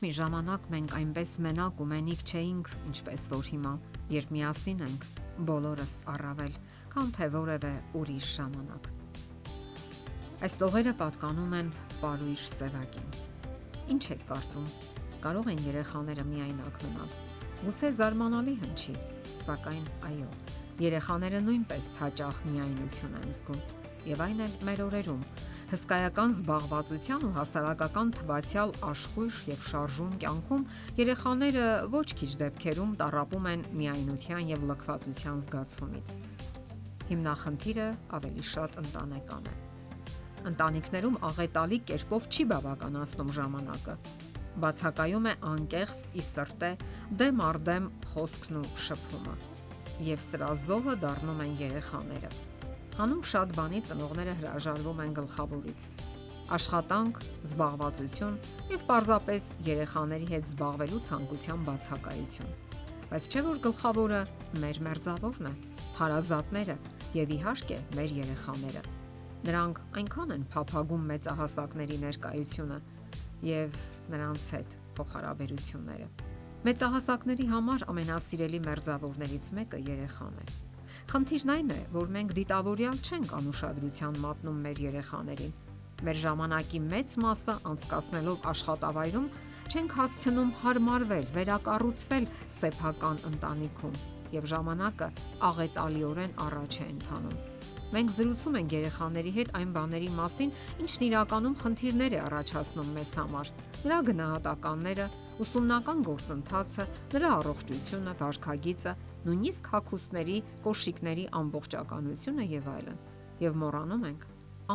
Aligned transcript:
Մի 0.00 0.08
ժամանակ 0.16 0.66
մենք 0.72 0.92
այնպես 0.96 1.32
մենակ 1.44 1.80
ու 1.82 1.86
մենիկ 1.90 2.20
չէինք, 2.24 2.68
ինչպես 2.88 3.24
որ 3.32 3.48
հիմա, 3.52 3.72
երբ 4.14 4.30
միասին 4.36 4.80
ենք, 4.86 5.04
բոլորս 5.50 5.92
առավել, 6.12 6.54
քան 6.94 7.12
թե 7.16 7.28
որևէ 7.34 7.72
ուրիշ 8.00 8.30
ժամանակ։ 8.38 8.88
Այս 10.48 10.56
լողերը 10.62 10.94
պատկանում 11.02 11.52
են 11.58 11.68
Պարույր 11.98 12.46
Սևակին։ 12.46 13.12
Ինչ 13.92 14.02
եք 14.16 14.24
կարծում, 14.32 14.72
կարող 15.26 15.52
են 15.52 15.62
երեխաները 15.68 16.26
միայնակ 16.32 16.82
մնալ։ 16.86 17.14
Գուցե 17.62 17.92
զարմանալի 18.00 18.56
հնչի, 18.64 18.96
սակայն 19.36 19.86
այո, 20.08 20.32
երեխաները 20.88 21.44
նույնպես 21.52 21.94
հաճախ 22.00 22.44
միայնություն 22.48 23.18
են 23.20 23.32
զգում։ 23.36 23.81
Եվ 24.02 24.22
այն 24.24 24.40
էլ 24.42 24.54
մեր 24.66 24.80
օրերում, 24.82 25.20
հսկայական 25.70 26.32
զբաղվածության 26.34 27.26
ու 27.28 27.32
հասարակական 27.36 28.08
թվացial 28.16 28.72
աշխույժ 28.88 29.36
եւ 29.52 29.60
շարժուն 29.68 30.16
կյանքում 30.24 30.64
երեխաները 30.98 31.66
ոչ 31.92 32.08
քիչ 32.18 32.30
դեպքերում 32.42 32.96
տարապում 33.02 33.46
են 33.52 33.62
միայնության 33.78 34.50
եւ 34.50 34.66
լքվածության 34.72 35.38
զգացումից։ 35.46 36.12
Հիմնախնդիրը 37.12 37.88
ավելի 38.18 38.46
շատ 38.50 38.78
ընտանեկան 38.82 39.48
է։ 39.52 39.56
Ընտանիքներում 40.50 41.18
աղետալի 41.30 41.78
կերպով 41.92 42.30
չի 42.32 42.46
բավականացնում 42.52 43.34
ժամանակը 43.38 43.96
բացակայում 44.62 45.28
է 45.30 45.34
անկեղծ 45.48 46.08
ի 46.18 46.24
սրտե 46.26 46.72
դեմ 47.22 47.44
առ 47.46 47.58
դեմ 47.70 47.86
խոսքն 48.10 48.58
ու 48.60 48.70
շփումը։ 48.86 49.36
Եվ 50.10 50.26
սրա 50.26 50.50
զոհը 50.66 50.96
դառնում 51.06 51.46
են 51.46 51.54
երեխաները։ 51.62 52.32
Հանում 53.02 53.22
շատ 53.26 53.52
բանի 53.56 53.78
ծնողները 53.88 54.32
հրաժարվում 54.38 55.00
են 55.02 55.14
գլխավորից։ 55.16 55.86
Աշխատանք, 56.54 57.16
զբաղվածություն 57.48 58.36
եւ 58.70 58.84
պարզապես 58.90 59.48
երեխաների 59.66 60.28
հետ 60.30 60.46
զբաղվելու 60.52 61.00
ցանկության 61.08 61.64
բացակայություն։ 61.66 62.54
Բայց 63.10 63.26
չէ 63.26 63.42
որ 63.48 63.58
գլխավորը 63.66 64.22
մեր 64.62 64.80
մերձավորն 64.86 65.50
է, 65.50 65.54
հարազատները 65.98 66.76
եւ 67.18 67.36
իհարկե 67.42 67.82
մեր 67.98 68.16
երեխաները։ 68.22 68.82
Նրանք 69.50 69.84
այնքան 69.98 70.34
են 70.38 70.48
փափագում 70.54 71.06
մեծահասակների 71.10 72.02
ներկայությունը, 72.06 72.82
եւ 73.50 73.80
նրանց 74.14 74.50
հետ 74.54 74.76
փոխհարաբերությունները։ 75.02 76.12
Մեծահասակների 76.70 77.46
համար 77.50 77.88
ամենասիրելի 77.90 78.62
մերձավորներից 78.70 79.56
մեկը 79.58 79.82
երեխան 79.90 80.38
է։ 80.46 80.71
Խնդիրն 81.10 81.52
այն 81.52 81.72
է, 81.74 81.80
որ 81.92 82.10
մենք 82.16 82.34
դիտավորյալ 82.38 83.00
չենք 83.02 83.32
անուշադրության 83.38 84.18
մատնում 84.22 84.60
մեր 84.66 84.82
երեխաներին։ 84.86 85.52
Մեր 86.06 86.18
ժամանակի 86.22 86.80
մեծ 86.92 87.16
մասը 87.26 87.56
անցկացնելով 87.72 88.46
աշխատավայրում 88.52 89.28
չենք 89.72 89.94
հասցնում 89.98 90.50
հարմարվել, 90.62 91.26
վերակառուցվել 91.36 92.26
սեփական 92.56 93.22
ընտանիքում 93.32 93.94
եւ 94.32 94.48
ժամանակը 94.52 95.08
աղետալիորեն 95.48 96.36
առաջ 96.46 96.76
է 96.82 96.86
ընթանում։ 96.92 97.36
Մենք 97.92 98.12
զրուցում 98.16 98.54
ենք 98.58 98.74
երեխաների 98.78 99.32
հետ 99.36 99.50
այն 99.58 99.72
բաների 99.76 100.10
մասին, 100.16 100.52
ինչն 100.82 101.02
իրականում 101.08 101.56
խնդիրներ 101.62 102.14
է 102.16 102.20
առաջացնում 102.22 102.92
մեզ 102.96 103.12
համար։ 103.20 103.50
Նրա 103.82 103.98
գնահատականները, 104.08 105.06
ուսումնական 105.44 106.00
գործընթացը, 106.08 106.86
նրա 107.12 107.32
առողջությունը, 107.42 108.14
վարքագիծը, 108.22 108.94
նույնիսկ 109.26 109.68
հակոստների, 109.72 110.36
կոշիկների 110.66 111.26
ամբողջականությունը 111.40 112.46
եւ 112.52 112.70
այլն։ 112.72 113.02
Եվ 113.42 113.58
մոռանում 113.62 114.06
ենք 114.12 114.26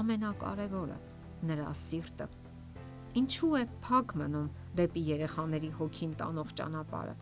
ամենակարևորը՝ 0.02 1.00
նրա 1.48 1.72
սիրտը։ 1.82 2.30
Ինչու 3.18 3.52
է 3.58 3.64
փակ 3.88 4.16
մնում 4.22 4.48
դեպի 4.78 5.04
երեխաների 5.08 5.74
հոգին 5.82 6.14
տանող 6.22 6.56
ճանապարհը։ 6.62 7.18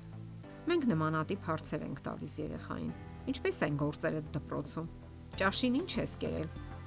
Մենք 0.66 0.86
նմանատիպ 0.92 1.50
հարցեր 1.50 1.90
ենք 1.90 2.06
տալիս 2.10 2.38
երեխային։ 2.42 2.94
Ինչպես 3.32 3.60
են 3.66 3.78
գործերը 3.82 4.22
դպրոցում 4.36 4.88
Ճաշին 5.36 5.74
ինչ 5.82 5.90
ես 6.00 6.12
կերել։ 6.22 6.46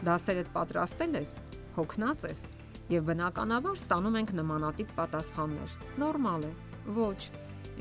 Դասերդ 0.08 0.50
պատրաստել 0.54 1.16
ես, 1.18 1.32
հոգնած 1.76 2.22
ես։ 2.30 2.44
Եվ 2.94 3.08
բնականաբար 3.10 3.80
ստանում 3.82 4.16
ենք 4.22 4.30
նմանատիպ 4.38 4.94
պատասխաններ։ 4.96 5.74
Նորմալ 6.00 6.46
է։ 6.48 6.52
Ոչ։ 6.96 7.20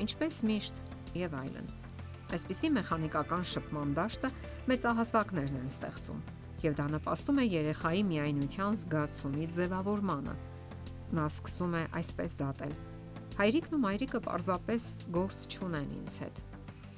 Ինչպես 0.04 0.40
միշտ 0.50 0.82
եւ 1.24 1.38
այլն։ 1.40 1.70
Այսպիսի 2.36 2.70
մեխանիկական 2.76 3.46
շփման 3.52 3.94
դաշտը 3.96 4.30
մեծահասակներն 4.72 5.56
են 5.62 5.70
ստեղծում 5.72 6.20
եւ 6.64 6.76
դա 6.80 6.86
նպաստում 6.96 7.38
է 7.38 7.46
երեխայի 7.48 8.02
միայնության 8.08 8.78
զգացումի 8.82 9.48
ձևավորմանը։ 9.56 10.36
Նա 11.18 11.24
սկսում 11.32 11.78
է 11.78 11.82
այսպես 12.02 12.36
դատել. 12.42 12.76
Հայրիկն 13.38 13.78
ու 13.78 13.82
մայրիկը 13.86 14.20
պարզապես 14.28 14.92
գործ 15.14 15.48
չունեն 15.48 15.90
ինձ 16.02 16.20
հետ 16.24 16.46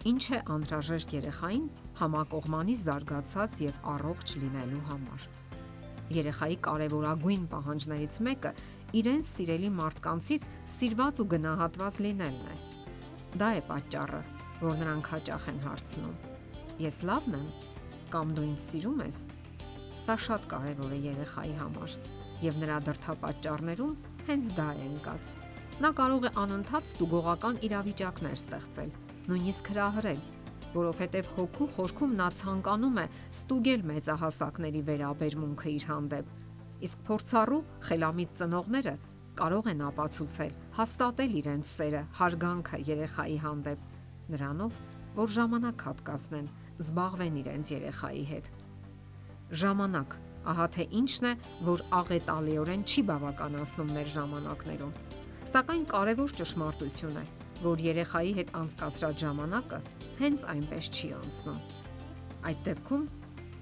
Ինչ 0.08 0.22
է 0.32 0.38
անհրաժեշտ 0.48 1.10
երեխային 1.12 1.64
համակողմանի 1.98 2.74
զարգացած 2.80 3.56
եւ 3.66 3.80
առողջ 3.94 4.30
լինելու 4.40 4.80
համար։ 4.88 5.26
Երեխայի 6.16 6.56
կարևորագույն 6.66 7.42
պահանջներից 7.52 8.16
մեկը 8.30 8.52
իրեն 9.00 9.20
սիրելի 9.28 9.70
մարդկանցից 9.76 10.46
սիրված 10.80 11.20
ու 11.20 11.26
գնահատված 11.34 12.00
լինելն 12.06 12.48
է։ 12.54 12.56
Դա 13.44 13.50
է 13.60 13.60
պատճառը, 13.68 14.22
որ 14.60 14.74
նրանք 14.76 15.06
հաճախ 15.08 15.44
են 15.50 15.60
հարցնում. 15.64 16.16
Ես 16.84 16.96
լավն 17.08 17.36
եմ 17.38 17.44
կամ 18.12 18.32
դու 18.36 18.42
ինձ 18.44 18.64
սիրում 18.64 18.98
ես։ 19.06 19.18
Սա 20.00 20.16
շատ 20.24 20.42
կարևոր 20.50 20.90
է 20.92 20.98
երեխայի 21.06 21.54
համար 21.60 21.94
եւ 22.44 22.58
նրա 22.60 22.76
դրթապաճառներում 22.88 23.94
հենց 24.26 24.50
դա 24.58 24.66
է 24.76 24.82
ընկած։ 24.90 25.30
Նա 25.80 25.90
կարող 26.00 26.26
է 26.28 26.32
անընդհատ 26.44 26.90
ստուգողական 26.90 27.60
իրավիճակներ 27.70 28.36
ստեղծել 28.40 28.90
նույնիսկ 29.30 29.70
հրահրել, 29.70 30.20
որովհետև 30.74 31.30
հոգու 31.36 31.68
խորքում 31.76 32.12
նա 32.20 32.28
ցանկանում 32.40 33.00
է 33.00 33.06
ստուգել 33.40 33.86
մեծահասակների 33.90 34.82
վերաբերմունքը 34.90 35.72
իր 35.76 35.86
հանդեպ։ 35.90 36.34
Իսկ 36.88 37.06
փորձառու 37.08 37.62
խելամիտ 37.88 38.36
ծնողները 38.40 38.94
կարող 39.40 39.70
են 39.72 39.80
ապացուցել, 39.88 40.52
հաստատել 40.80 41.38
իրենց 41.40 41.70
սերը, 41.70 42.02
հարգանքը 42.20 42.80
երեխայի 42.90 43.38
հանդեպ 43.44 43.89
նրանով, 44.34 44.80
որ 45.16 45.32
ժամանակ 45.36 45.84
հատկացնեն, 45.90 46.48
զբաղվեն 46.80 47.38
իրենց 47.40 47.70
երեխայի 47.74 48.24
հետ։ 48.30 48.50
Ժամանակ, 49.60 50.16
ահա 50.50 50.66
թե 50.76 50.86
ինչն 51.00 51.28
է, 51.30 51.32
որ 51.66 51.82
աղետալիորեն 52.00 52.84
չի 52.86 53.02
բավականացնում 53.10 53.92
մեր 53.96 54.10
ժամանակներում։ 54.14 54.94
Սակայն 55.50 55.84
կարևոր 55.90 56.34
ճշմարտություն 56.40 57.18
է, 57.20 57.24
որ 57.60 57.82
երեխայի 57.84 58.32
հետ 58.38 58.52
անցկացրած 58.60 59.24
ժամանակը 59.24 59.80
հենց 60.20 60.44
այնպես 60.54 60.90
չի 60.94 61.10
անցնում։ 61.20 61.58
Այդ 62.50 62.62
դեպքում 62.70 63.04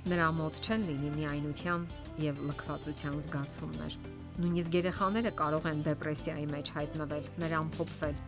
նրա 0.09 0.29
մոտ 0.39 0.59
չեն 0.63 0.85
լինի 0.89 1.11
միայնության 1.17 1.87
եւ 2.23 2.43
լքվածության 2.49 3.17
զգացումներ։ 3.25 3.97
Նույնիսկ 4.39 4.77
երեխաները 4.79 5.33
կարող 5.41 5.65
են 5.73 5.81
դեպրեսիայի 5.89 6.47
մեջ 6.53 6.71
հայտնվել, 6.77 7.25
նրան 7.43 7.73
փոփվել, 7.75 8.21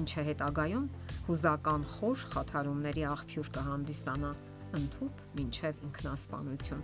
ինչը 0.00 0.24
հետագայում 0.30 0.86
հուզական 1.28 1.84
խոր 1.94 2.24
խաթարումների 2.34 3.04
աղբյուր 3.10 3.52
կհանդիսանա 3.56 4.32
ընդཐུպ 4.80 5.22
մինչև 5.40 5.84
ինքնասպանություն։ 5.90 6.82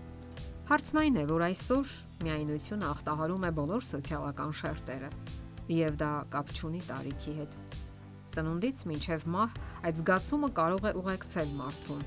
Հարցն 0.66 1.00
այն 1.02 1.16
է, 1.16 1.24
որ 1.30 1.44
այսօր 1.46 1.92
միայնությունը 2.26 2.88
ախտահարում 2.92 3.44
է 3.46 3.50
բոլոր 3.60 3.84
սոցիալական 3.86 4.56
շերտերը, 4.60 5.10
եւ 5.76 6.00
դա 6.02 6.12
կապ 6.34 6.54
չունի 6.56 6.82
տարիքի 6.90 7.36
հետ 7.40 7.60
ծնունդից 8.36 8.80
մինչև 8.90 9.22
մահ 9.32 9.52
այդ 9.88 10.00
զգացումը 10.02 10.48
կարող 10.58 10.88
է 10.90 10.92
ուղեկցել 11.00 11.52
մարդուն։ 11.56 12.02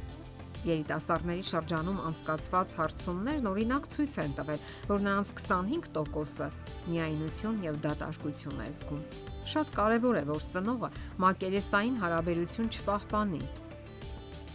Երիտասարդների 0.67 1.43
շրջանում 1.49 1.99
անցկացված 2.09 2.73
հարցումներն 2.79 3.49
օրինակ 3.49 3.85
ցույց 3.93 4.13
են 4.23 4.33
տվել, 4.39 4.63
որ 4.89 5.03
նրանց 5.05 5.31
25%-ը 5.39 6.47
միայնություն 6.89 7.61
եւ 7.63 7.77
դատարկություն 7.85 8.63
է 8.65 8.67
զգում։ 8.79 9.05
Շատ 9.53 9.71
կարեւոր 9.77 10.19
է, 10.19 10.23
որ 10.29 10.47
ծնողը 10.55 10.89
մակերեսային 11.23 11.95
հարաբերություն 12.03 12.71
չպահպանի։ 12.75 13.41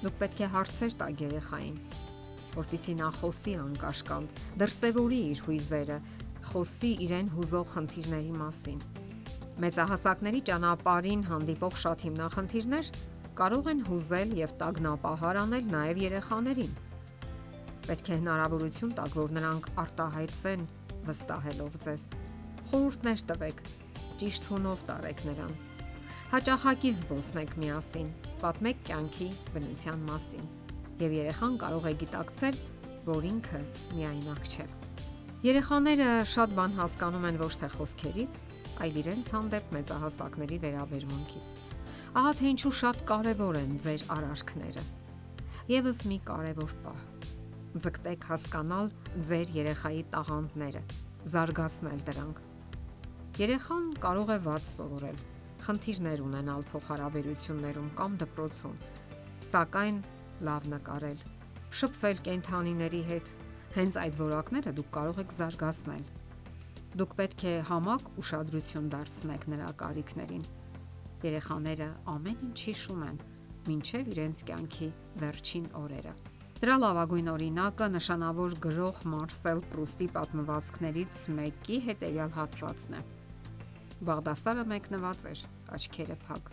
Դուք 0.04 0.18
պետք 0.20 0.42
է 0.44 0.50
հարցեր 0.58 0.98
տաք 1.00 1.24
երեխային, 1.24 1.78
որpիսի 2.58 2.98
նա 3.00 3.08
խոսի 3.22 3.54
անկաշկանդ, 3.64 4.44
դրսևորի 4.60 5.22
իր 5.32 5.42
հույզերը, 5.48 5.98
խոսի 6.52 6.92
իրեն 7.08 7.32
հուզող 7.38 7.72
խնդիրների 7.78 8.36
մասին 8.44 8.84
Մեծահասակների 9.54 10.40
ճանապարհին 10.48 11.20
հանդիպող 11.28 11.74
շատ 11.78 12.00
հիմնախնդիրներ 12.08 12.88
կարող 13.38 13.68
են 13.72 13.80
հուզել 13.88 14.32
եւ 14.38 14.52
տագնապահար 14.60 15.38
անել 15.42 15.70
նաեւ 15.74 16.00
երեխաներին։ 16.04 16.74
Պետք 17.84 18.10
է 18.10 18.18
հնարավորություն 18.20 18.92
տակ, 18.98 19.16
որ 19.18 19.34
նրանք 19.38 19.66
արտահայտվեն 19.82 20.62
վստահելով 21.08 21.78
ձեզ։ 21.84 22.04
Խորհուրդներ 22.70 23.24
տվեք, 23.30 23.62
ճիշտ 24.22 24.46
հունով 24.52 24.84
տարեք 24.88 25.24
նրան։ 25.28 25.52
Հաճախակի 26.34 26.92
զբոսնեք 27.00 27.52
միասին, 27.64 28.08
պատմեք 28.40 28.80
կյանքի 28.88 29.28
բնության 29.54 30.06
մասին, 30.08 30.48
եւ 31.04 31.18
երեխան 31.18 31.58
կարող 31.64 31.90
է 31.90 31.94
գիտակցել, 32.04 32.58
որ 33.10 33.28
ինքը 33.34 33.60
միայնակ 33.98 34.48
չէ։ 34.54 34.66
Երեխաները 35.44 36.08
շատ 36.32 36.56
բան 36.56 36.76
հասկանում 36.78 37.28
են 37.28 37.38
ոչ 37.42 37.52
թե 37.60 37.68
խոսքերից, 37.74 38.36
այլ 38.80 38.98
իրենց 39.04 39.26
հանդեպ 39.34 39.74
մեծահասակների 39.76 40.58
վերաբերմունքից։ 40.64 41.73
Ահա 42.14 42.30
թե 42.38 42.50
ինչու 42.52 42.70
շատ 42.78 42.98
կարևոր 43.08 43.56
են 43.58 43.72
ձեր 43.82 44.02
արարքները։ 44.14 44.82
Եվս 45.66 46.02
մի 46.06 46.18
կարևոր 46.28 46.74
պահ։ 46.84 47.00
Ձգտեք 47.74 48.26
հասկանալ 48.28 48.90
ձեր 49.30 49.50
երեխայի 49.56 50.04
տաղանդները, 50.12 50.82
զարգացնել 51.32 52.06
դրանք։ 52.10 52.38
Երեխան 53.42 53.90
կարող 54.06 54.30
է 54.30 54.38
ված 54.46 54.70
սովորել, 54.76 55.20
խնդիրներ 55.66 56.24
ունենալ 56.28 56.64
փոխհարաբերություններում 56.70 57.92
կամ 57.98 58.18
դպրոցում, 58.22 58.80
սակայն 59.50 60.02
լավ 60.46 60.72
նկարել, 60.78 61.28
շփվել 61.82 62.26
կենթանիների 62.30 63.06
հետ, 63.10 63.36
հենց 63.74 64.02
այդ 64.06 64.20
որակները 64.22 64.78
դուք 64.78 64.98
կարող 65.02 65.24
եք 65.26 65.40
զարգացնել։ 65.42 66.10
Դուք 66.94 67.22
պետք 67.24 67.48
է 67.50 67.62
համակ 67.74 68.12
ուշադրություն 68.22 68.92
դարձնեք 68.94 69.48
նրա 69.50 69.78
կարիքներին 69.82 70.52
Երեխաները 71.24 71.86
ամեն 72.12 72.40
ինչ 72.44 72.56
հիշում 72.68 73.04
են, 73.04 73.14
ինչև 73.72 74.08
իրենց 74.12 74.40
կյանքի 74.48 74.88
վերջին 75.22 75.68
օրերը։ 75.80 76.12
Դրա 76.58 76.74
լավագույն 76.82 77.30
օրինակը 77.32 77.86
նշանավոր 77.94 78.56
գրող 78.66 78.98
Մարսել 79.14 79.62
Պրուստի 79.72 80.08
պատմվածքներից 80.16 81.22
մեկի 81.38 81.78
հետևյալ 81.86 82.34
հատվածն 82.36 82.98
է։ 82.98 83.00
Բաղդասարը 84.04 84.66
մեկնված 84.74 85.26
էր, 85.32 85.42
աչքերը 85.78 86.16
փակ, 86.28 86.50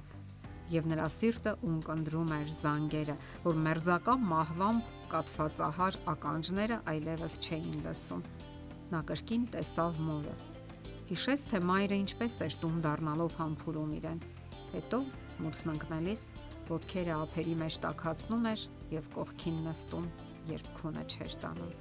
եւ 0.71 0.89
նրա 0.93 1.07
սիրտը 1.19 1.55
ունկնդրում 1.67 2.35
էր 2.39 2.51
զանգերը, 2.61 3.15
որ 3.43 3.63
մերձական 3.67 4.27
մահվամ 4.31 4.83
կատվածահար 5.11 5.97
ականջները 6.15 6.77
այլևս 6.95 7.39
չէին 7.43 7.79
լսում։ 7.89 8.27
Նա 8.91 9.01
կրկին 9.11 9.49
տեսավ 9.51 10.03
մորը։ 10.11 10.35
Հիշեց, 11.11 11.49
թե 11.51 11.65
մայրը 11.67 11.97
ինչպես 12.05 12.37
էր 12.47 12.61
տուն 12.61 12.85
դառնալով 12.85 13.35
համբուրում 13.41 13.97
իրեն 13.99 14.21
Հետո 14.71 14.99
մութն 15.43 15.71
ընկնելիս 15.73 16.21
ոտքերը 16.69 17.15
ափերի 17.17 17.55
մեջ 17.59 17.77
տակածնում 17.83 18.45
էր 18.51 18.61
եւ 18.93 19.07
կողքին 19.15 19.57
նստում, 19.65 20.05
երբ 20.51 20.69
քունը 20.77 21.03
չէր 21.11 21.35
տանում։ 21.41 21.73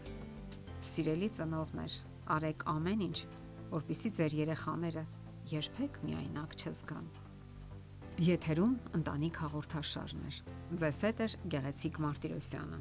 Սիրելի 0.91 1.29
ծնողներ, 1.37 1.97
արեք 2.37 2.65
ամեն 2.75 3.05
ինչ, 3.07 3.19
որpիսի 3.71 4.11
ձեր 4.19 4.37
երեխաները 4.41 5.05
երբեք 5.51 6.01
միայնակ 6.09 6.57
չզգան։ 6.59 7.07
Եթերում 8.21 8.75
ընտանիք 8.99 9.39
հաղորդաշարներ։ 9.45 10.41
Ձեզ 10.83 10.99
հետ 11.07 11.23
է 11.25 11.29
Գեղեցիկ 11.55 12.03
Մարտիրոսյանը։ 12.05 12.81